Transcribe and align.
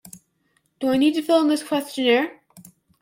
Do 0.79 0.89
I 0.89 0.97
need 0.97 1.13
to 1.13 1.21
fill 1.21 1.41
in 1.43 1.47
this 1.49 1.61
questionnaire? 1.61 2.41